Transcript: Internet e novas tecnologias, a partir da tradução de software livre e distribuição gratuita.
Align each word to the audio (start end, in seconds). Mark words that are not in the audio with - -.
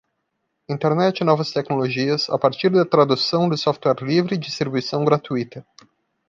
Internet 0.67 1.21
e 1.21 1.23
novas 1.23 1.51
tecnologias, 1.51 2.27
a 2.31 2.39
partir 2.39 2.69
da 2.71 2.83
tradução 2.83 3.47
de 3.47 3.55
software 3.55 4.01
livre 4.03 4.33
e 4.33 4.37
distribuição 4.39 5.05
gratuita. 5.05 5.63